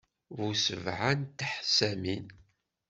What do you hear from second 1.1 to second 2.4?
n teḥzamin.